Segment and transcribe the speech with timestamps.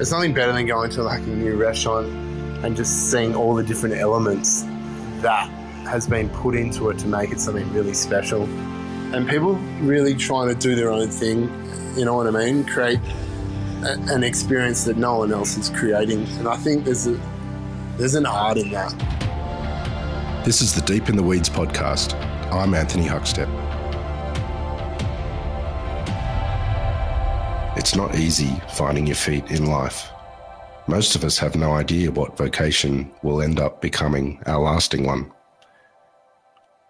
[0.00, 2.06] there's nothing better than going to like a new restaurant
[2.64, 4.62] and just seeing all the different elements
[5.20, 5.46] that
[5.84, 8.44] has been put into it to make it something really special.
[9.14, 11.42] And people really trying to do their own thing,
[11.98, 12.64] you know what I mean?
[12.64, 12.98] Create
[13.84, 16.26] a, an experience that no one else is creating.
[16.38, 17.20] And I think there's a
[17.98, 18.94] there's an art in that.
[20.46, 22.14] This is the Deep in the Weeds podcast.
[22.50, 23.59] I'm Anthony Huckstep.
[27.80, 30.10] It's not easy finding your feet in life.
[30.86, 35.32] Most of us have no idea what vocation will end up becoming our lasting one.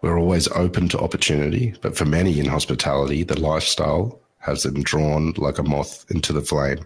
[0.03, 5.33] We're always open to opportunity, but for many in hospitality, the lifestyle has them drawn
[5.37, 6.85] like a moth into the flame.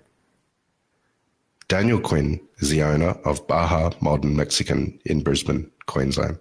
[1.68, 6.38] Daniel Quinn is the owner of Baja Modern Mexican in Brisbane, Queensland.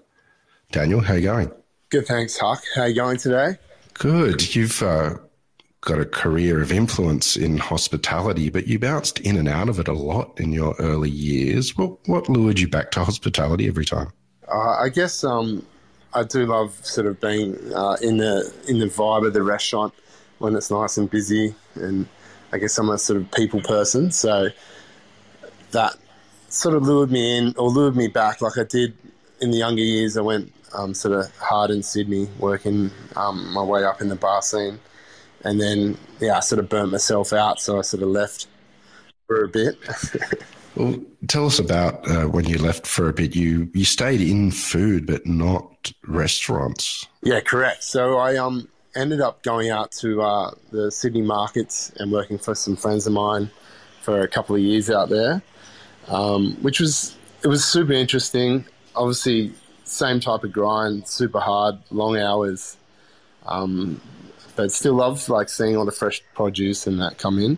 [0.74, 1.52] Daniel, how you going?
[1.92, 2.62] Good, thanks, Huck.
[2.76, 3.56] How you going today?
[3.94, 4.54] Good.
[4.54, 5.16] You've uh,
[5.84, 9.88] got a career of influence in hospitality, but you bounced in and out of it
[9.88, 11.78] a lot in your early years.
[11.78, 14.12] What what lured you back to hospitality every time?
[14.48, 15.66] Uh, I guess um,
[16.14, 19.94] I do love sort of being uh, in the in the vibe of the restaurant
[20.40, 22.08] when it's nice and busy, and
[22.52, 24.50] I guess I'm a sort of people person, so
[25.72, 25.96] that
[26.48, 28.42] sort of lured me in or lured me back.
[28.42, 28.96] Like I did
[29.42, 33.64] in the younger years, I went um, sort of hard in Sydney, working um, my
[33.64, 34.80] way up in the bar scene
[35.44, 38.48] and then yeah, I sort of burnt myself out, so I sort of left
[39.28, 39.78] for a bit.
[40.76, 43.36] well, tell us about uh, when you left for a bit.
[43.36, 47.08] You you stayed in food, but not restaurants.
[47.22, 47.84] Yeah, correct.
[47.84, 52.56] So I um ended up going out to uh, the Sydney markets and working for
[52.56, 53.50] some friends of mine
[54.02, 55.42] for a couple of years out there,
[56.08, 58.66] um, which was it was super interesting.
[58.96, 62.78] Obviously, same type of grind, super hard, long hours.
[63.46, 64.00] Um,
[64.56, 67.58] but still love like seeing all the fresh produce and that come in.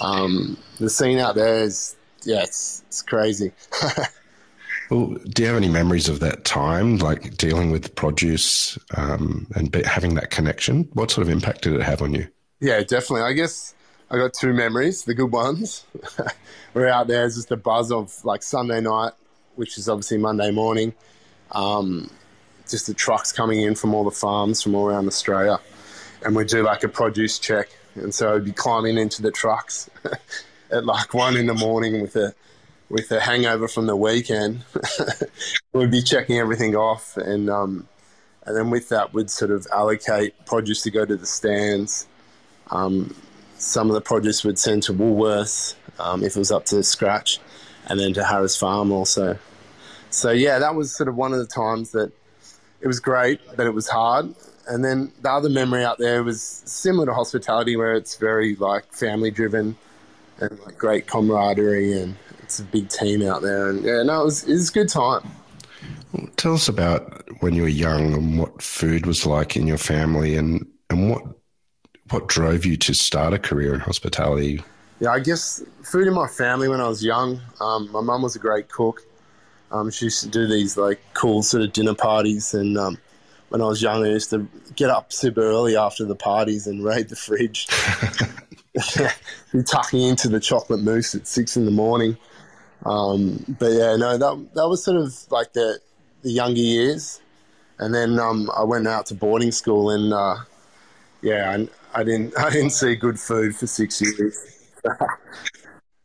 [0.00, 3.52] Um, the scene out there is yeah, it's it's crazy.
[4.90, 9.70] well, do you have any memories of that time, like dealing with produce um, and
[9.70, 10.88] be, having that connection?
[10.92, 12.28] What sort of impact did it have on you?
[12.60, 13.22] Yeah, definitely.
[13.22, 13.74] I guess
[14.10, 15.04] I got two memories.
[15.04, 15.84] The good ones
[16.74, 17.24] we're out there.
[17.24, 19.12] It's just the buzz of like Sunday night,
[19.56, 20.94] which is obviously Monday morning.
[21.52, 22.10] Um,
[22.68, 25.58] just the trucks coming in from all the farms from all around Australia
[26.24, 27.68] and we'd do like a produce check.
[27.94, 29.90] And so I'd be climbing into the trucks
[30.70, 32.34] at like one in the morning with a
[32.88, 34.64] with a hangover from the weekend.
[35.72, 37.88] we'd be checking everything off, and um,
[38.44, 42.06] and then with that, we'd sort of allocate produce to go to the stands.
[42.70, 43.14] Um,
[43.56, 47.38] some of the produce would send to Woolworths um, if it was up to scratch,
[47.88, 49.38] and then to Harris Farm also.
[50.10, 52.12] So yeah, that was sort of one of the times that
[52.80, 54.34] it was great, but it was hard.
[54.70, 58.92] And then the other memory out there was similar to hospitality, where it's very like
[58.92, 59.76] family driven
[60.38, 63.68] and like great camaraderie, and it's a big team out there.
[63.68, 65.28] And yeah, no, it was, it was a good time.
[66.12, 69.76] Well, tell us about when you were young and what food was like in your
[69.76, 71.24] family, and and what
[72.10, 74.62] what drove you to start a career in hospitality.
[75.00, 77.40] Yeah, I guess food in my family when I was young.
[77.60, 79.02] Um, my mum was a great cook.
[79.72, 82.98] Um, she used to do these like cool sort of dinner parties, and um,
[83.50, 86.82] when I was young, I used to get up super early after the parties and
[86.82, 87.68] raid the fridge.
[89.52, 92.16] Be tucking into the chocolate mousse at six in the morning.
[92.86, 95.80] Um, but yeah, no, that that was sort of like the
[96.22, 97.20] the younger years,
[97.78, 100.36] and then um, I went out to boarding school, and uh,
[101.20, 104.38] yeah, I, I, didn't I didn't see good food for six years.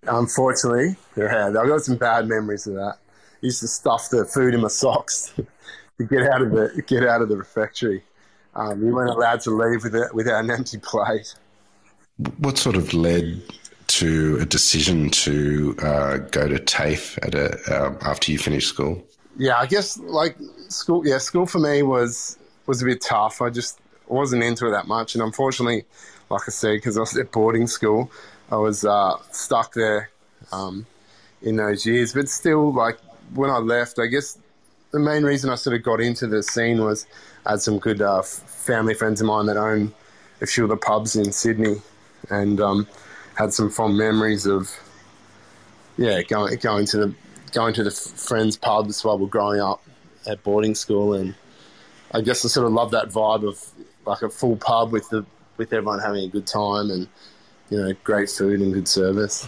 [0.08, 2.98] Unfortunately, yeah, I got some bad memories of that
[3.42, 5.32] used to stuff the food in my socks
[5.98, 8.04] to get out of the get out of the refectory.
[8.56, 11.36] Um, we weren't allowed to leave with it without an empty plate.
[12.38, 13.42] What sort of led
[13.88, 19.04] to a decision to uh, go to TAFE at a, uh, after you finished school?
[19.38, 20.38] Yeah, I guess like
[20.70, 21.06] school.
[21.06, 23.42] Yeah, school for me was was a bit tough.
[23.42, 25.84] I just wasn't into it that much, and unfortunately,
[26.30, 28.10] like I said, because I was at boarding school,
[28.50, 30.10] I was uh, stuck there
[30.52, 30.86] um,
[31.42, 32.14] in those years.
[32.14, 32.98] But still, like
[33.34, 34.38] when I left, I guess
[34.96, 37.06] the main reason I sort of got into the scene was
[37.46, 39.94] I had some good uh, family friends of mine that own
[40.42, 41.82] a few of the pubs in Sydney,
[42.30, 42.88] and um,
[43.38, 44.72] had some fond memories of
[45.98, 47.16] yeah going going to the
[47.52, 49.84] going to the friends' pubs while we're growing up
[50.28, 51.36] at boarding school, and
[52.14, 53.62] I guess I sort of love that vibe of
[54.06, 55.26] like a full pub with the
[55.58, 57.10] with everyone having a good time and
[57.70, 59.46] you know great food and good service.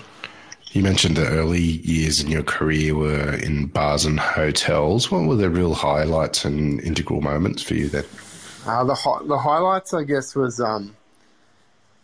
[0.72, 5.10] You mentioned the early years in your career were in bars and hotels.
[5.10, 8.06] What were the real highlights and integral moments for you then?
[8.66, 10.96] Uh, the the highlights, I guess, was um,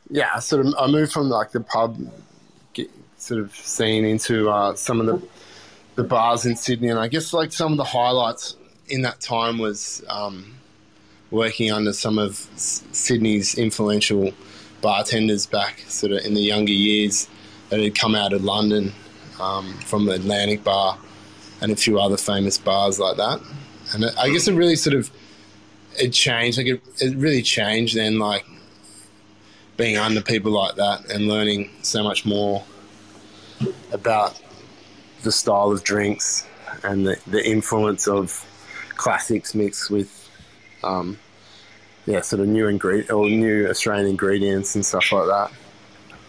[0.10, 0.74] yeah, sort of.
[0.80, 1.98] I moved from like the pub
[3.18, 5.28] sort of scene into uh, some of the
[5.96, 8.56] the bars in Sydney, and I guess like some of the highlights
[8.88, 10.56] in that time was um,
[11.32, 14.34] working under some of Sydney's influential
[14.82, 17.28] bartenders back sort of in the younger years
[17.74, 18.94] that had come out of London
[19.40, 20.96] um, from the Atlantic Bar
[21.60, 23.42] and a few other famous bars like that.
[23.96, 25.10] And I guess it really sort of
[26.00, 26.60] it changed.
[26.60, 28.20] Like it, it really changed then.
[28.20, 28.46] Like
[29.76, 32.64] being under people like that and learning so much more
[33.92, 34.40] about
[35.24, 36.46] the style of drinks
[36.84, 38.46] and the, the influence of
[38.90, 40.30] classics mixed with
[40.84, 41.18] um,
[42.06, 45.52] yeah sort of new ingredient or new Australian ingredients and stuff like that.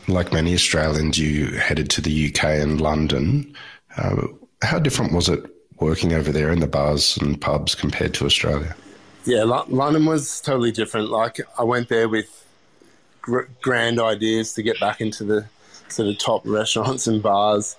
[0.06, 3.54] Like many Australians, you headed to the UK and London.
[3.96, 4.26] Uh,
[4.62, 5.44] how different was it
[5.78, 8.74] working over there in the bars and pubs compared to Australia?
[9.24, 11.08] Yeah, London was totally different.
[11.08, 12.46] Like I went there with
[13.22, 15.46] gr- grand ideas to get back into the
[15.88, 17.76] sort of top restaurants and bars.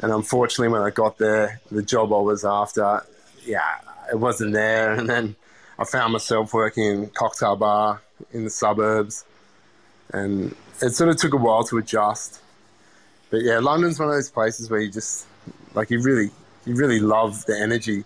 [0.00, 3.02] And unfortunately, when I got there, the job I was after,
[3.44, 3.78] yeah,
[4.10, 4.92] it wasn't there.
[4.98, 5.36] And then
[5.78, 8.02] I found myself working in cocktail bar
[8.32, 9.24] in the suburbs,
[10.12, 12.40] and it sort of took a while to adjust.
[13.30, 15.26] But yeah, London's one of those places where you just
[15.74, 16.30] like you really
[16.64, 18.04] you really love the energy.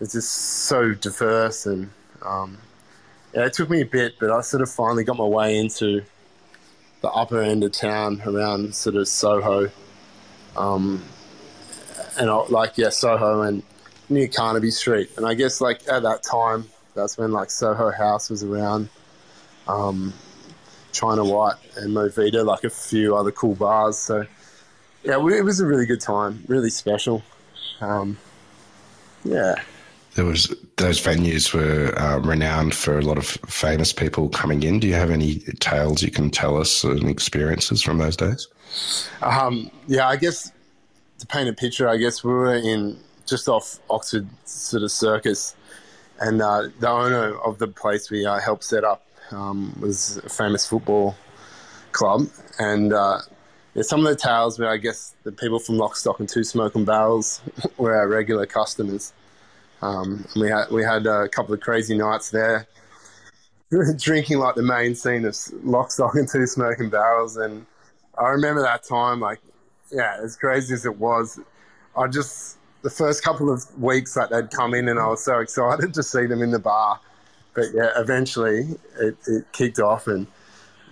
[0.00, 1.90] It's just so diverse and
[2.22, 2.58] um,
[3.34, 6.02] yeah, it took me a bit, but I sort of finally got my way into
[7.02, 9.70] the upper end of town around sort of Soho,
[10.56, 11.04] um,
[12.18, 13.62] and I, like yeah, Soho and
[14.08, 15.10] near Carnaby Street.
[15.16, 18.88] And I guess like at that time, that's when like Soho House was around,
[19.68, 20.14] um,
[20.96, 23.98] China White and Movida, like a few other cool bars.
[23.98, 24.26] So
[25.04, 27.22] yeah, it was a really good time, really special.
[27.80, 28.16] Um,
[29.24, 29.56] yeah
[30.16, 34.80] there was those venues were uh, renowned for a lot of famous people coming in.
[34.80, 38.48] Do you have any tales you can tell us and experiences from those days?
[39.22, 40.50] Um, yeah, I guess
[41.18, 45.54] to paint a picture, I guess we were in just off Oxford sort of circus,
[46.18, 50.28] and uh, the owner of the place we uh, helped set up um, was a
[50.28, 51.16] famous football
[51.92, 52.28] club,
[52.58, 53.18] and uh,
[53.82, 56.84] some of the tales where I guess the people from Lock, Stock, and Two Smoking
[56.84, 57.40] Barrels
[57.76, 59.12] were our regular customers.
[59.82, 62.66] Um, we had we had a couple of crazy nights there,
[63.98, 67.36] drinking like the main scene of Lock, Stock, and Two Smoking Barrels.
[67.36, 67.66] And
[68.18, 69.40] I remember that time, like,
[69.92, 71.38] yeah, as crazy as it was,
[71.96, 75.40] I just the first couple of weeks like they'd come in, and I was so
[75.40, 77.00] excited to see them in the bar.
[77.56, 80.28] But yeah, eventually it, it kicked off, and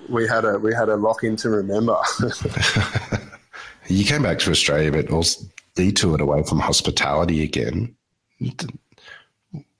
[0.08, 1.96] we had a we had a lock in to remember.
[3.86, 5.46] you came back to Australia, but also
[5.76, 7.94] detoured away from hospitality again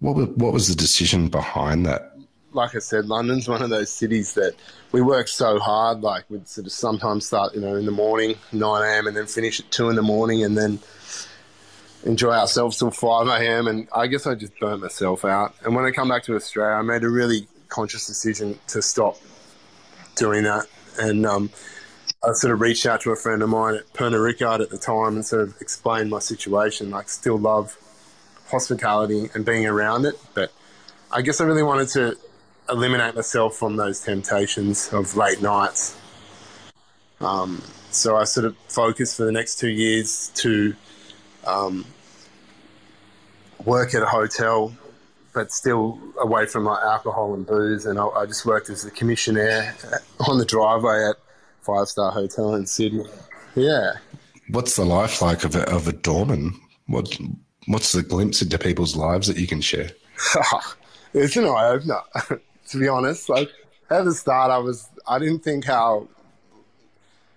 [0.00, 2.12] what was, what was the decision behind that?
[2.52, 4.54] Like I said, London's one of those cities that
[4.92, 6.02] we work so hard.
[6.02, 9.26] Like we'd sort of sometimes start, you know, in the morning, nine a.m., and then
[9.26, 10.78] finish at two in the morning, and then
[12.04, 13.66] enjoy ourselves till five a.m.
[13.66, 15.54] And I guess I just burnt myself out.
[15.64, 19.18] And when I come back to Australia, I made a really conscious decision to stop
[20.16, 20.66] doing that.
[21.00, 21.50] And um,
[22.22, 24.78] I sort of reached out to a friend of mine at Pernod Ricard at the
[24.78, 26.90] time and sort of explained my situation.
[26.90, 27.76] Like, still love
[28.48, 30.14] hospitality and being around it.
[30.34, 30.52] But
[31.10, 32.16] I guess I really wanted to
[32.68, 35.96] eliminate myself from those temptations of late nights.
[37.20, 40.74] Um, so I sort of focused for the next two years to
[41.46, 41.84] um,
[43.64, 44.74] work at a hotel,
[45.32, 47.86] but still away from like alcohol and booze.
[47.86, 49.74] And I, I just worked as a commissionaire
[50.28, 51.16] on the driveway at
[51.62, 53.06] Five Star Hotel in Sydney.
[53.54, 53.94] Yeah.
[54.48, 56.60] What's the life like of a, of a doorman?
[56.86, 57.18] What
[57.66, 59.90] What's the glimpse into people's lives that you can share?
[61.14, 62.00] it's an eye opener,
[62.68, 63.28] to be honest.
[63.28, 63.50] Like
[63.90, 66.08] at the start, I was I didn't think how,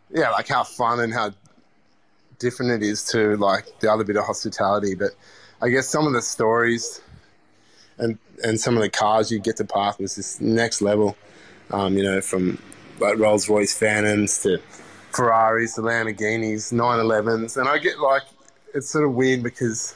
[0.10, 1.34] yeah, like how fun and how
[2.40, 4.96] different it is to like the other bit of hospitality.
[4.96, 5.12] But
[5.62, 7.02] I guess some of the stories
[7.98, 11.18] and and some of the cars you get to park was just next level.
[11.72, 12.62] Um, you know, from
[13.00, 14.60] like Rolls Royce Phantoms to
[15.12, 18.24] Ferraris to Lamborghinis, 911s, and I get like
[18.74, 19.96] it's sort of weird because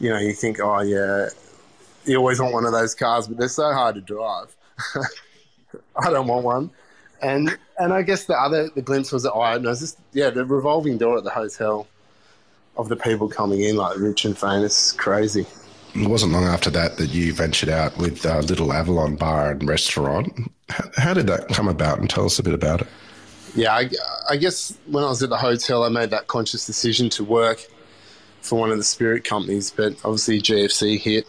[0.00, 1.28] you know, you think, oh yeah,
[2.04, 4.56] you always want one of those cars, but they're so hard to drive.
[5.96, 6.70] I don't want one.
[7.22, 10.44] And and I guess the other the glimpse was that oh, no, just yeah, the
[10.44, 11.86] revolving door at the hotel
[12.76, 15.46] of the people coming in, like rich and famous, crazy.
[15.94, 19.68] It wasn't long after that that you ventured out with uh, Little Avalon Bar and
[19.68, 20.32] Restaurant.
[20.68, 21.98] How, how, did that come about?
[21.98, 22.88] And tell us a bit about it.
[23.56, 23.90] Yeah, I,
[24.30, 27.66] I guess when I was at the hotel, I made that conscious decision to work
[28.40, 31.26] for one of the spirit companies, but obviously GFC hit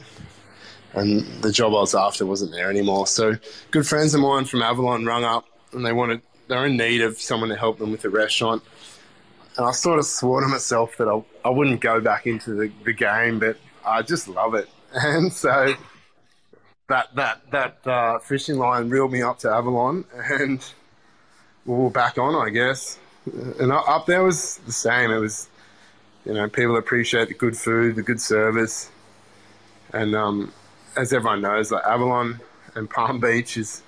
[0.94, 3.08] and the job I was after wasn't there anymore.
[3.08, 3.38] So
[3.72, 7.20] good friends of mine from Avalon rung up and they wanted they're in need of
[7.20, 8.62] someone to help them with the restaurant.
[9.58, 12.72] and I sort of swore to myself that I, I wouldn't go back into the,
[12.84, 14.70] the game, but I just love it.
[14.94, 15.74] And so
[16.90, 20.62] that that that uh, fishing line reeled me up to Avalon, and
[21.66, 23.00] we were back on, I guess.
[23.26, 25.12] And up there was the same.
[25.12, 25.48] It was,
[26.26, 28.92] you know, people appreciate the good food, the good service,
[29.94, 30.52] and um,
[30.98, 32.42] as everyone knows, like Avalon
[32.76, 33.82] and Palm Beach is,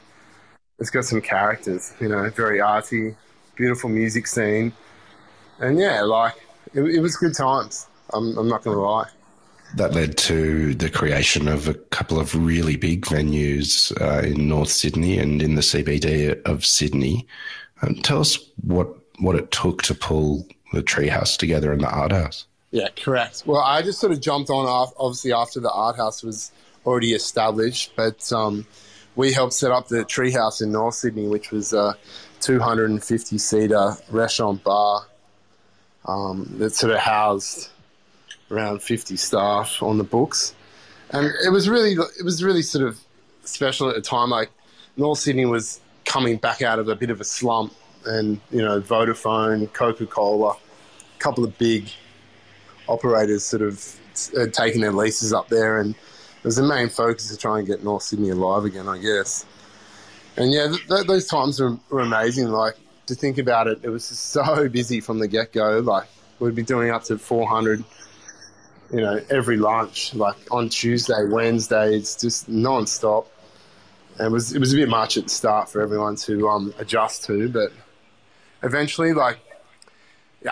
[0.80, 1.94] it's got some characters.
[2.00, 3.16] You know, very arty,
[3.56, 4.74] beautiful music scene,
[5.60, 6.36] and yeah, like
[6.74, 7.88] it, it was good times.
[8.14, 9.10] I'm, I'm not going to lie
[9.76, 14.70] that led to the creation of a couple of really big venues uh, in North
[14.70, 17.28] Sydney and in the CBD of Sydney.
[17.82, 22.12] Um, tell us what what it took to pull the Treehouse together and the Art
[22.12, 22.46] House.
[22.72, 23.44] Yeah, correct.
[23.46, 26.52] Well, I just sort of jumped on off, obviously after the Art House was
[26.86, 28.66] already established, but um,
[29.16, 31.96] we helped set up the Treehouse in North Sydney, which was a
[32.42, 35.06] 250 seater restaurant bar
[36.06, 37.70] um, that sort of housed
[38.52, 40.54] around 50 staff on the books.
[41.12, 43.00] And it was really, it was really sort of
[43.44, 44.30] special at the time.
[44.30, 44.50] Like
[44.98, 47.74] North Sydney was coming back out of a bit of a slump
[48.06, 51.90] and, you know, Vodafone, Coca-Cola, a couple of big
[52.88, 53.96] operators sort of
[54.36, 55.96] had taken their leases up there and
[56.44, 59.46] was the main focus to try and get North Sydney alive again, I guess.
[60.36, 62.50] And yeah, th- th- those times were, were amazing.
[62.50, 62.76] Like
[63.08, 65.80] to think about it, it was so busy from the get go.
[65.80, 66.08] Like
[66.40, 67.84] we'd be doing up to 400
[68.94, 73.28] you know, every lunch, like on Tuesday, Wednesday, it's just non-stop.
[74.20, 76.74] And it was it was a bit much at the start for everyone to um,
[76.78, 77.72] adjust to, but
[78.62, 79.40] eventually, like,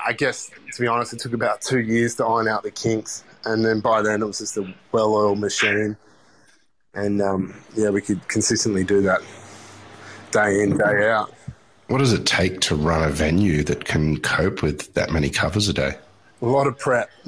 [0.04, 3.24] I guess to be honest, it took about two years to iron out the kinks,
[3.46, 5.98] and then by then it was just a well-oiled machine,
[6.94, 9.22] and um, yeah, we could consistently do that
[10.32, 11.34] day in day out.
[11.88, 15.68] What does it take to run a venue that can cope with that many covers
[15.68, 15.96] a day?
[16.42, 17.10] a lot of prep,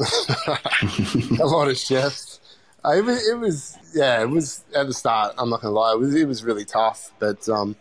[1.39, 2.39] a lot of chefs.
[2.83, 5.33] Uh, it, was, it was, yeah, it was at the start.
[5.37, 7.11] I'm not gonna lie, it was, it was really tough.
[7.19, 7.75] But um,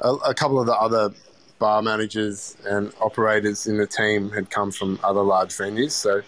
[0.00, 1.14] a, a, couple of the other
[1.58, 6.22] bar managers and operators in the team had come from other large venues, so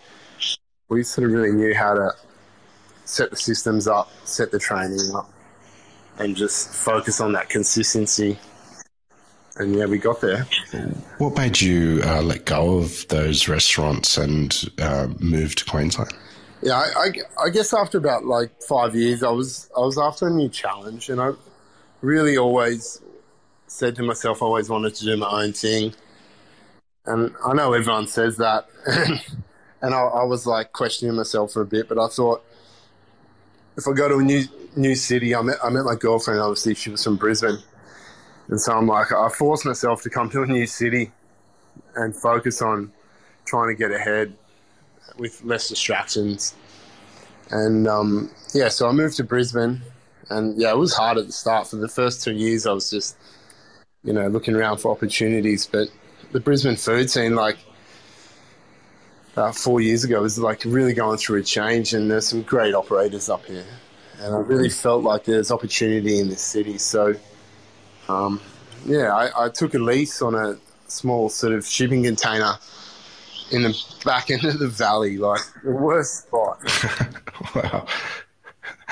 [0.89, 2.13] we sort of really knew how to
[3.05, 5.31] set the systems up, set the training up,
[6.19, 8.39] and just focus on that consistency
[9.59, 10.47] and yeah, we got there.
[11.19, 16.13] What made you uh, let go of those restaurants and uh, move to Queensland?
[16.63, 20.27] Yeah, I, I, I, guess after about like five years, I was I was after
[20.27, 21.33] a new challenge, and I
[22.01, 23.01] really always
[23.69, 25.95] said to myself, I always wanted to do my own thing.
[27.07, 28.69] And I know everyone says that,
[29.83, 32.45] and I, I was like questioning myself for a bit, but I thought
[33.77, 34.45] if I go to a new
[34.77, 36.41] new city, I met I met my girlfriend.
[36.41, 37.59] Obviously, she was from Brisbane
[38.49, 41.13] and so I'm like, I forced myself to come to a new city
[41.95, 42.93] and focus on
[43.45, 44.35] trying to get ahead
[45.19, 46.55] with less distractions.
[47.51, 49.83] And um, yeah, so I moved to Brisbane,
[50.31, 51.67] and yeah, it was hard at the start.
[51.69, 53.17] For the first two years, I was just,
[54.03, 55.67] you know, looking around for opportunities.
[55.67, 55.89] But
[56.33, 57.59] the Brisbane food scene, like
[59.39, 62.75] about four years ago, was like really going through a change, and there's some great
[62.75, 63.65] operators up here,
[64.21, 66.79] and I really felt like there's opportunity in this city.
[66.79, 67.15] So
[68.09, 68.41] um,
[68.85, 72.55] yeah, I, I, took a lease on a small sort of shipping container
[73.53, 76.59] in the back end of the valley, like the worst spot.
[77.55, 77.87] wow.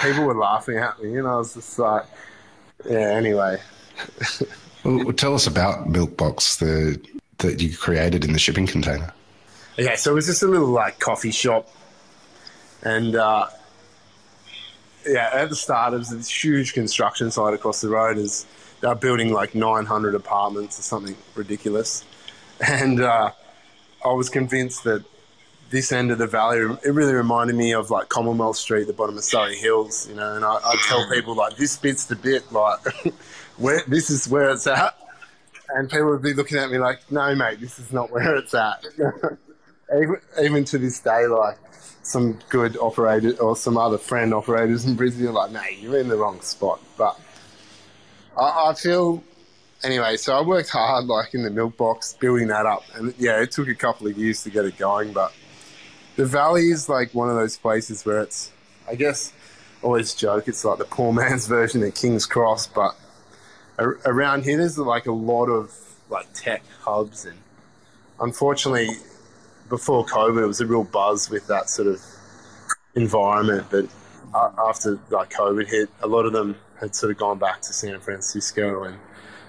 [0.02, 2.04] People were laughing at me, and I was just like,
[2.88, 3.58] yeah, anyway.
[4.84, 7.00] well, tell us about Milkbox, the
[7.38, 9.12] that you created in the shipping container.
[9.78, 11.68] Okay, so it was just a little like coffee shop,
[12.82, 13.46] and uh,
[15.06, 18.16] yeah, at the start it was this huge construction site across the road.
[18.16, 18.46] Is
[18.80, 22.04] they're building like 900 apartments or something ridiculous.
[22.58, 23.32] And uh,
[24.02, 25.04] I was convinced that
[25.68, 29.18] this end of the valley, it really reminded me of like Commonwealth Street, the bottom
[29.18, 30.36] of Surry Hills, you know.
[30.36, 32.80] And I, I tell people like, this bit's the bit, like,
[33.58, 34.96] where this is where it's at.
[35.68, 38.54] And people would be looking at me like, no, mate, this is not where it's
[38.54, 38.82] at.
[39.94, 41.58] even, even to this day, like,
[42.02, 46.08] some good operators or some other friend operators in Brisbane are like, mate, you're in
[46.08, 46.80] the wrong spot.
[46.96, 47.18] But
[48.36, 49.24] I, I feel
[49.82, 50.16] anyway.
[50.16, 53.50] So I worked hard, like in the milk box, building that up, and yeah, it
[53.50, 55.12] took a couple of years to get it going.
[55.12, 55.32] But
[56.16, 58.52] the valley is like one of those places where it's,
[58.88, 59.32] I guess,
[59.82, 62.96] always joke it's like the poor man's version of King's Cross, but
[63.78, 65.74] around here there's like a lot of
[66.08, 67.38] like tech hubs, and
[68.20, 68.90] unfortunately,
[69.68, 72.00] before COVID, it was a real buzz with that sort of
[72.94, 73.86] environment, but
[74.58, 77.98] after like COVID hit, a lot of them had sort of gone back to San
[78.00, 78.96] Francisco, and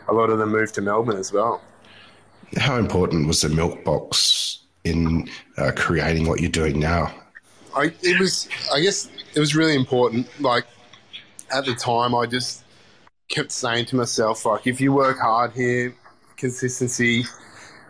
[0.07, 1.62] a lot of them moved to Melbourne as well.
[2.57, 7.13] How important was the milk box in uh, creating what you're doing now?
[7.75, 10.27] I, it was, I guess, it was really important.
[10.41, 10.65] Like
[11.53, 12.63] at the time, I just
[13.27, 15.93] kept saying to myself, like, if you work hard here,
[16.38, 17.25] consistency.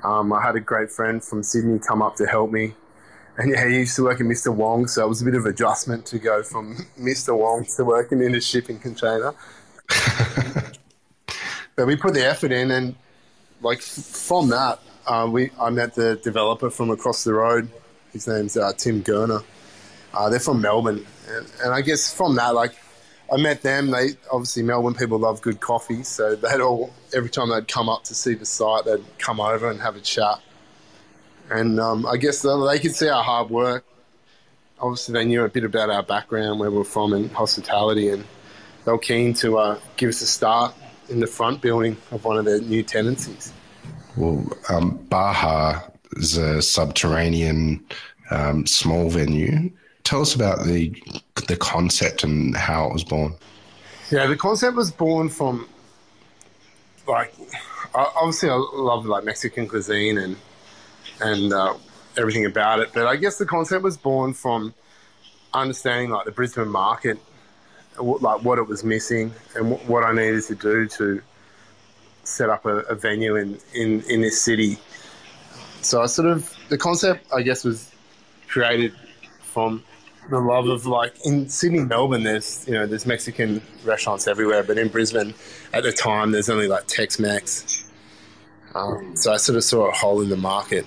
[0.04, 2.74] Um, I had a great friend from Sydney come up to help me.
[3.38, 4.54] And yeah, he used to work in Mr.
[4.54, 7.38] Wong, so it was a bit of adjustment to go from Mr.
[7.38, 9.34] Wong to working in a shipping container.
[11.75, 12.96] but we put the effort in, and
[13.62, 17.70] like from that, uh, we I met the developer from across the road.
[18.12, 19.44] His name's uh, Tim Gurner.
[20.13, 22.75] Uh, they're from Melbourne, and, and I guess from that, like
[23.31, 23.91] I met them.
[23.91, 28.03] They obviously Melbourne people love good coffee, so they'd all every time they'd come up
[28.05, 30.39] to see the site, they'd come over and have a chat.
[31.50, 33.86] And um, I guess they could see our hard work.
[34.79, 38.25] Obviously, they knew a bit about our background, where we're from, and hospitality, and
[38.86, 40.75] they were keen to uh, give us a start
[41.10, 43.53] in the front building of one of their new tenancies.
[44.15, 45.81] Well, um, Baja
[46.17, 47.86] is a subterranean
[48.29, 49.72] um, small venue.
[50.08, 50.94] Tell us about the
[51.50, 53.36] the concept and how it was born.
[54.10, 55.68] Yeah, the concept was born from
[57.06, 57.34] like
[57.94, 60.38] obviously I love like Mexican cuisine and
[61.20, 61.74] and uh,
[62.16, 64.74] everything about it, but I guess the concept was born from
[65.54, 67.20] understanding like the Brisbane market,
[68.00, 71.22] like what it was missing and what I needed to do to
[72.24, 74.78] set up a, a venue in, in in this city.
[75.82, 77.92] So I sort of the concept I guess was
[78.48, 78.94] created
[79.42, 79.84] from
[80.29, 82.24] the love of like in Sydney, Melbourne.
[82.24, 85.34] There's you know there's Mexican restaurants everywhere, but in Brisbane
[85.74, 87.86] at the time there's only like Tex-Mex.
[88.75, 90.86] Um, so I sort of saw a hole in the market.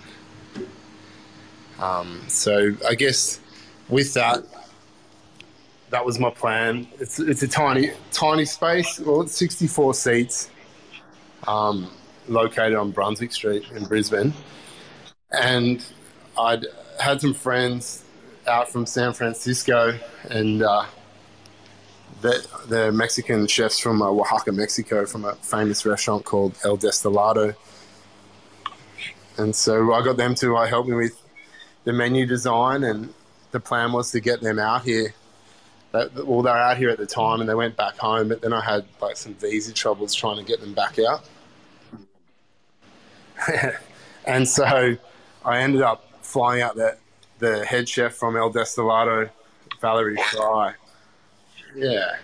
[1.79, 3.41] Um, so I guess
[3.89, 4.45] with that,
[5.91, 6.87] that was my plan.
[6.99, 9.01] It's it's a tiny tiny space.
[9.01, 10.51] Well, it's 64 seats,
[11.49, 11.91] um,
[12.29, 14.35] located on Brunswick Street in Brisbane,
[15.33, 15.85] and
[16.39, 16.67] I'd
[17.01, 18.05] had some friends
[18.51, 19.99] out from San Francisco,
[20.29, 20.85] and uh,
[22.21, 27.55] the, the Mexican chefs from uh, Oaxaca, Mexico, from a famous restaurant called El Destilado.
[29.39, 31.19] And so I got them to uh, help me with
[31.85, 33.15] the menu design, and
[33.53, 35.15] the plan was to get them out here.
[35.93, 38.29] well, they were out here at the time, and they went back home.
[38.29, 41.25] But then I had like some visa troubles trying to get them back out,
[44.27, 44.97] and so
[45.45, 46.99] I ended up flying out there
[47.41, 49.31] the head chef from El Destilado,
[49.81, 50.75] Valerie Fry.
[51.75, 52.17] Yeah.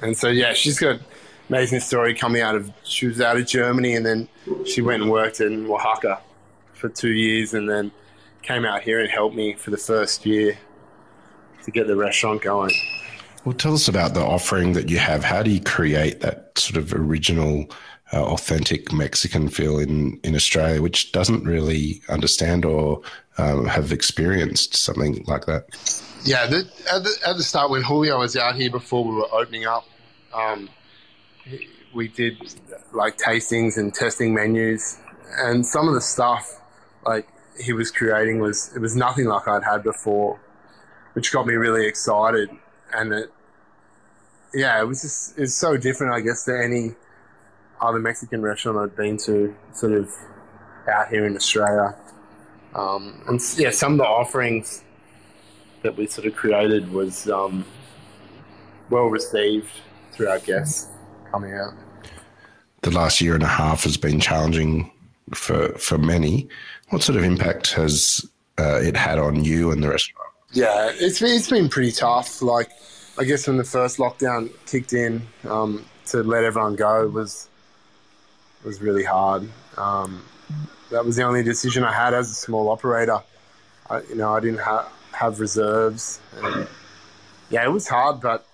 [0.00, 1.00] And so yeah, she's got
[1.48, 4.28] amazing story coming out of she was out of Germany and then
[4.66, 6.20] she went and worked in Oaxaca
[6.72, 7.92] for two years and then
[8.42, 10.58] came out here and helped me for the first year
[11.64, 12.72] to get the restaurant going.
[13.44, 15.24] Well, tell us about the offering that you have.
[15.24, 17.66] How do you create that sort of original
[18.12, 23.00] uh, authentic Mexican feel in, in Australia, which doesn't really understand or
[23.38, 25.66] um, have experienced something like that.
[26.24, 29.32] Yeah, the, at, the, at the start when Julio was out here before we were
[29.32, 29.86] opening up,
[30.32, 30.68] um,
[31.94, 32.36] we did
[32.92, 34.98] like tastings and testing menus,
[35.38, 36.60] and some of the stuff
[37.04, 37.26] like
[37.58, 40.40] he was creating was it was nothing like I'd had before,
[41.14, 42.50] which got me really excited.
[42.94, 43.32] And it,
[44.54, 46.94] yeah, it was just it's so different, I guess, to any
[47.82, 50.10] other Mexican restaurant I'd been to, sort of
[50.88, 51.96] out here in Australia.
[52.74, 54.82] Um, and yeah, some of the offerings
[55.82, 57.64] that we sort of created was um,
[58.88, 59.68] well received
[60.12, 60.88] through our guests
[61.30, 61.74] coming out.
[62.82, 64.90] The last year and a half has been challenging
[65.34, 66.48] for for many.
[66.90, 68.24] What sort of impact has
[68.58, 70.28] uh, it had on you and the restaurant?
[70.52, 72.42] Yeah, it's been, it's been pretty tough.
[72.42, 72.68] Like,
[73.18, 77.48] I guess when the first lockdown kicked in, um, to let everyone go was
[78.64, 79.48] was really hard.
[79.76, 80.22] Um,
[80.90, 83.20] that was the only decision I had as a small operator.
[83.88, 86.20] I, you know, I didn't ha- have reserves.
[86.36, 86.68] And,
[87.50, 88.46] yeah, it was hard, but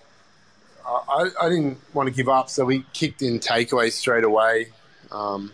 [0.85, 2.49] I, I, didn't want to give up.
[2.49, 4.67] So we kicked in takeaway straight away.
[5.11, 5.51] Um,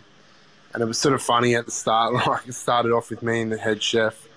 [0.76, 2.14] and it was sort of funny at the start.
[2.26, 4.28] Like it started off with me and the head chef,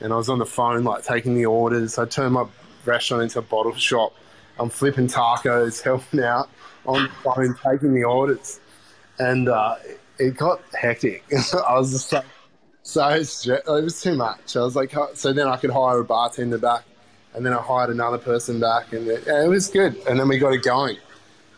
[0.00, 1.98] and I was on the phone like taking the orders.
[1.98, 2.46] I turned my
[2.86, 4.14] restaurant into a bottle shop.
[4.58, 6.48] I'm flipping tacos, helping out
[6.86, 8.60] on the phone, taking the orders
[9.22, 9.76] and uh,
[10.18, 11.24] it got hectic.
[11.66, 12.24] I was just like,
[12.82, 13.08] so.
[13.08, 14.56] It was too much.
[14.56, 16.84] I was like, so then I could hire a bartender back,
[17.34, 19.96] and then I hired another person back, and it, it was good.
[20.08, 20.96] And then we got it going.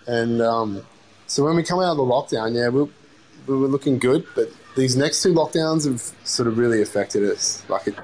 [0.06, 0.86] And um,
[1.26, 2.82] so when we come out of the lockdown, yeah, we,
[3.46, 7.62] we were looking good, but these next two lockdowns have sort of really affected us.
[7.70, 7.94] Like, it,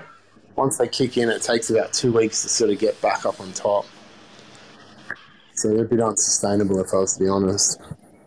[0.57, 3.39] once they kick in, it takes about two weeks to sort of get back up
[3.41, 3.85] on top.
[5.55, 7.79] So it'd be unsustainable, if I was to be honest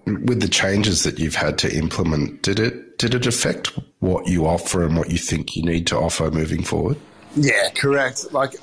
[0.05, 3.67] with the changes that you've had to implement, did it did it affect
[3.99, 6.97] what you offer and what you think you need to offer moving forward?
[7.35, 8.31] Yeah, correct.
[8.31, 8.55] Like,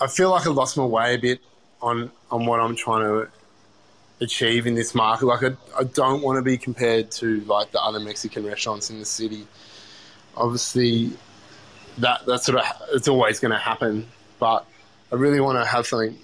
[0.00, 1.40] I feel like I lost my way a bit
[1.82, 3.30] on on what I'm trying to
[4.20, 5.26] achieve in this market.
[5.26, 8.98] Like, I, I don't want to be compared to like the other Mexican restaurants in
[8.98, 9.46] the city.
[10.36, 11.12] Obviously,
[11.98, 14.06] that that's sort of it's always going to happen,
[14.38, 14.66] but
[15.10, 16.18] I really want to have something.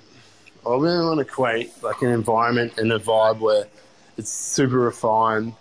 [0.66, 3.66] I really want to create like an environment and a vibe where
[4.20, 5.54] it's super refined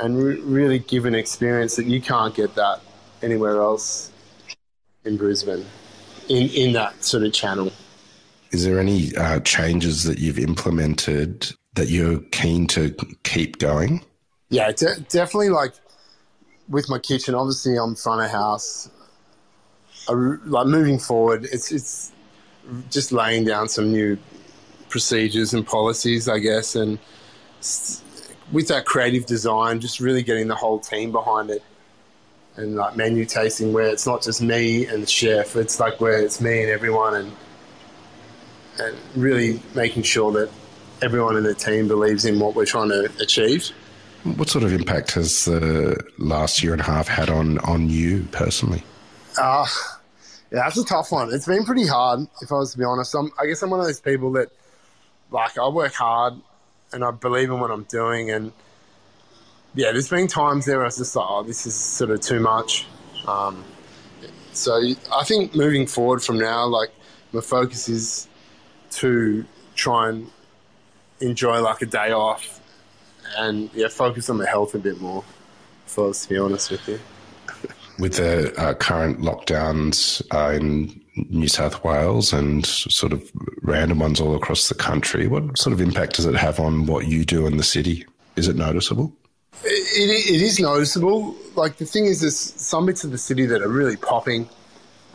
[0.00, 2.80] and re- really give an experience that you can't get that
[3.22, 4.10] anywhere else
[5.04, 5.66] in Brisbane
[6.28, 7.70] in in that sort of channel.
[8.52, 14.02] Is there any uh, changes that you've implemented that you're keen to keep going?
[14.48, 15.50] Yeah, de- definitely.
[15.50, 15.74] Like
[16.70, 18.88] with my kitchen, obviously I'm front of house.
[20.08, 22.12] I, like moving forward, it's it's
[22.88, 24.16] just laying down some new
[24.88, 26.98] procedures and policies, I guess, and
[28.52, 31.62] with that creative design, just really getting the whole team behind it,
[32.56, 36.20] and like menu tasting where it's not just me and the chef, it's like where
[36.20, 37.32] it's me and everyone, and
[38.80, 40.50] and really making sure that
[41.02, 43.70] everyone in the team believes in what we're trying to achieve.
[44.24, 48.26] What sort of impact has the last year and a half had on on you
[48.32, 48.82] personally?
[49.40, 49.66] Uh,
[50.50, 51.32] yeah, that's a tough one.
[51.32, 53.14] It's been pretty hard, if I was to be honest.
[53.14, 54.48] I'm, I guess I'm one of those people that,
[55.30, 56.34] like, I work hard
[56.92, 58.30] and I believe in what I'm doing.
[58.30, 58.52] And
[59.74, 62.40] yeah, there's been times there I was just like, oh, this is sort of too
[62.40, 62.86] much.
[63.26, 63.64] Um,
[64.52, 64.74] so
[65.12, 66.90] I think moving forward from now, like,
[67.32, 68.28] my focus is
[68.92, 70.30] to try and
[71.20, 72.60] enjoy like a day off
[73.36, 75.24] and yeah, focus on my health a bit more.
[75.96, 77.00] Was to be honest with you.
[77.98, 83.30] with the uh, current lockdowns uh, in New South Wales and sort of
[83.62, 87.06] random ones all across the country, what sort of impact does it have on what
[87.06, 88.04] you do in the city?
[88.36, 89.12] Is it noticeable?
[89.64, 91.34] It, it, is noticeable.
[91.56, 94.48] Like the thing is, there's some bits of the city that are really popping.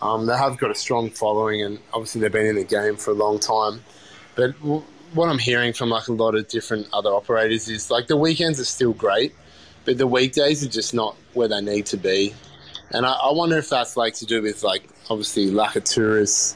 [0.01, 3.11] Um, they have got a strong following, and obviously they've been in the game for
[3.11, 3.81] a long time.
[4.35, 8.07] But w- what I'm hearing from like a lot of different other operators is like
[8.07, 9.33] the weekends are still great,
[9.85, 12.33] but the weekdays are just not where they need to be.
[12.93, 16.55] And I, I wonder if that's like to do with like obviously lack of tourists.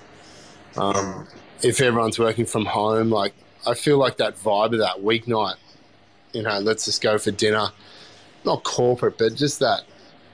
[0.78, 1.28] Um,
[1.64, 3.34] if everyone's working from home, like
[3.66, 5.56] I feel like that vibe of that weeknight,
[6.34, 7.70] you know, let's just go for dinner,
[8.46, 9.82] not corporate, but just that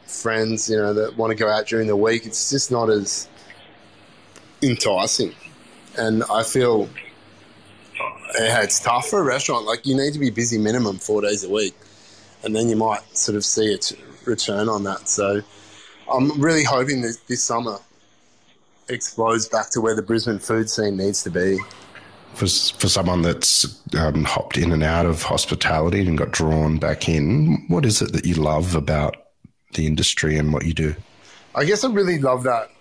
[0.06, 2.26] friends, you know, that want to go out during the week.
[2.26, 3.30] It's just not as
[4.62, 5.34] enticing,
[5.98, 6.90] and I feel
[8.40, 9.66] yeah, it's tough for a restaurant.
[9.66, 11.76] Like you need to be busy minimum four days a week,
[12.44, 13.78] and then you might sort of see a
[14.26, 15.08] return on that.
[15.08, 15.42] So
[16.12, 17.78] I'm really hoping that this summer
[18.90, 21.58] explodes back to where the Brisbane food scene needs to be.
[22.34, 27.08] For, for someone that's um, hopped in and out of hospitality and got drawn back
[27.08, 29.16] in, what is it that you love about
[29.74, 30.96] the industry and what you do?
[31.56, 32.72] I guess I really love that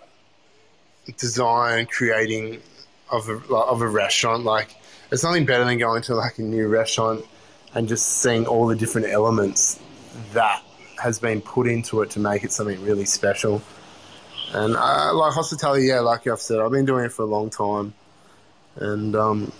[1.17, 2.61] design, creating
[3.11, 4.43] of a, of a restaurant.
[4.43, 4.75] Like,
[5.09, 7.23] there's nothing better than going to like a new restaurant
[7.75, 9.79] and just seeing all the different elements
[10.33, 10.63] that
[11.03, 13.61] has been put into it to make it something really special.
[14.53, 17.49] And uh, like hospitality, yeah, like I've said, I've been doing it for a long
[17.49, 17.93] time.
[18.77, 19.51] And um,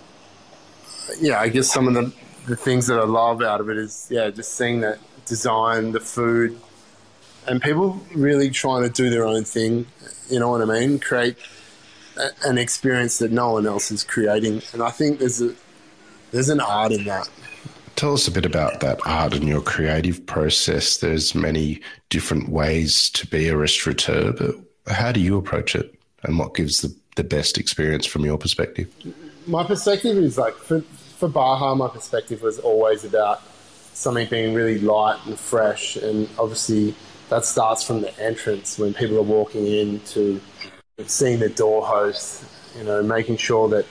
[1.20, 2.12] yeah, I guess some of the,
[2.46, 6.00] the things that I love out of it is, yeah, just seeing that design, the
[6.00, 6.58] food,
[7.46, 9.86] and people really trying to do their own thing.
[10.30, 10.98] You know what I mean?
[10.98, 11.36] Create
[12.16, 14.62] a, an experience that no one else is creating.
[14.72, 15.54] And I think there's a
[16.30, 17.28] there's an art in that.
[17.96, 20.96] Tell us a bit about that art and your creative process.
[20.96, 21.80] There's many
[22.10, 24.56] different ways to be a restaurateur, but
[24.92, 28.92] how do you approach it and what gives the, the best experience from your perspective?
[29.46, 33.42] My perspective is like for, for Baja, my perspective was always about
[33.92, 35.96] something being really light and fresh.
[35.96, 36.94] And obviously,
[37.28, 40.40] that starts from the entrance when people are walking in to
[41.06, 42.44] seeing the door host,
[42.76, 43.86] you know, making sure that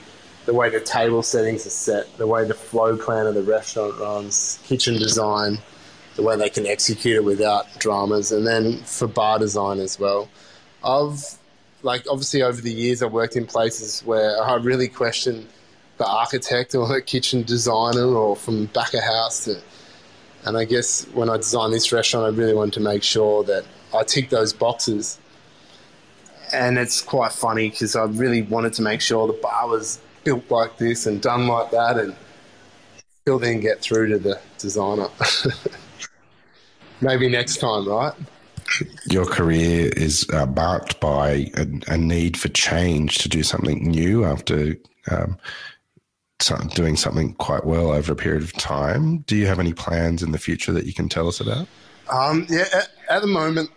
[0.46, 3.98] the way the table settings are set, the way the flow plan of the restaurant
[3.98, 5.58] runs, kitchen design,
[6.16, 10.28] the way they can execute it without dramas, and then for bar design as well.
[10.82, 11.38] I've
[11.82, 15.46] like obviously over the years I've worked in places where I really question
[15.98, 19.60] the architect or the kitchen designer or from back of house to,
[20.44, 23.64] and I guess when I designed this restaurant I really wanted to make sure that
[23.94, 25.18] I tick those boxes
[26.52, 30.50] and it's quite funny because I really wanted to make sure the bar was built
[30.50, 32.14] like this and done like that, and
[33.20, 35.08] still then get through to the designer.
[37.00, 38.12] Maybe next time, right?
[39.10, 44.24] Your career is uh, marked by a, a, need for change to do something new
[44.24, 44.76] after
[45.10, 45.38] um,
[46.74, 49.18] doing something quite well over a period of time.
[49.18, 51.66] Do you have any plans in the future that you can tell us about?
[52.10, 53.70] Um, yeah, at the moment,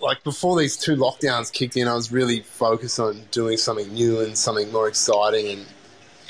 [0.00, 4.20] like before these two lockdowns kicked in, I was really focused on doing something new
[4.20, 5.66] and something more exciting and,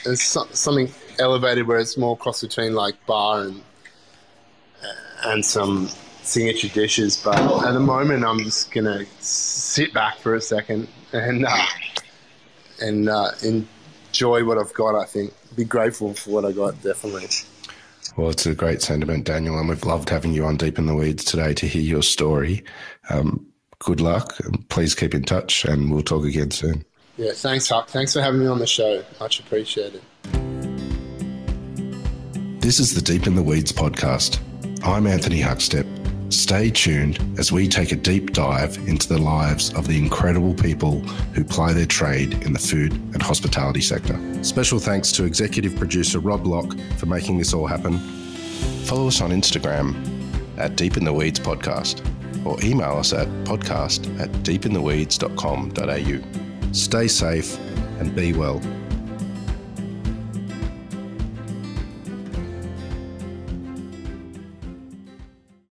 [0.05, 3.62] and so, something elevated where it's more cross between like bar and
[5.24, 5.88] and some
[6.22, 7.16] signature dishes.
[7.16, 11.66] But at the moment, I'm just gonna sit back for a second and uh,
[12.81, 14.94] and uh, enjoy what I've got.
[14.94, 16.81] I think be grateful for what I got.
[16.83, 17.29] Definitely.
[18.16, 20.94] Well, it's a great sentiment, Daniel, and we've loved having you on Deep in the
[20.94, 22.64] Weeds today to hear your story.
[23.11, 23.46] Um,
[23.79, 24.35] good luck.
[24.69, 26.85] Please keep in touch, and we'll talk again soon.
[27.17, 27.89] Yeah, thanks, Huck.
[27.89, 29.03] Thanks for having me on the show.
[29.21, 30.03] Much appreciated.
[32.61, 34.41] This is the Deep in the Weeds podcast.
[34.85, 35.87] I'm Anthony Huckstep.
[36.33, 41.01] Stay tuned as we take a deep dive into the lives of the incredible people
[41.35, 44.19] who ply their trade in the food and hospitality sector.
[44.43, 47.99] Special thanks to executive producer Rob Locke for making this all happen.
[48.87, 49.95] Follow us on Instagram
[50.59, 52.05] at Deep in the Weeds Podcast
[52.47, 56.73] or email us at podcast at deepintheweeds.com.au.
[56.73, 57.59] Stay safe
[57.99, 58.61] and be well.